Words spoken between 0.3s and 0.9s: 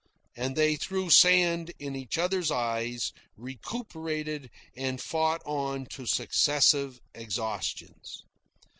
And they